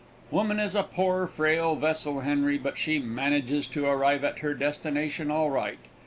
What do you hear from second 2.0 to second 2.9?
Henry, but